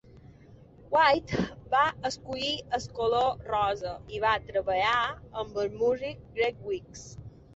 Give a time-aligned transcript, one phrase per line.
[0.93, 1.33] White
[1.73, 4.97] va escollir el color rosa, i va treballar
[5.43, 7.05] amb el músic Greg Weeks.